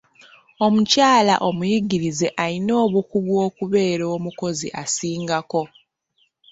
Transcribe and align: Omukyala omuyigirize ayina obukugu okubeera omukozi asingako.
Omukyala 0.65 1.33
omuyigirize 1.47 2.27
ayina 2.43 2.73
obukugu 2.85 3.33
okubeera 3.47 4.05
omukozi 4.15 4.67
asingako. 4.81 5.63